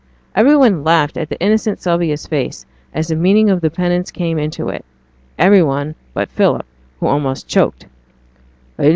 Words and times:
Every 0.35 0.57
one 0.57 0.83
laughed 0.83 1.15
at 1.15 1.31
innocent 1.39 1.79
Sylvia's 1.79 2.25
face 2.25 2.65
as 2.91 3.09
the 3.09 3.15
meaning 3.15 3.51
of 3.51 3.61
her 3.61 3.69
penance 3.69 4.09
came 4.09 4.39
into 4.39 4.67
it, 4.69 4.83
every 5.37 5.61
one 5.61 5.93
but 6.15 6.27
Philip, 6.29 6.65
who 6.99 7.05
almost 7.05 7.47
choked. 7.47 7.85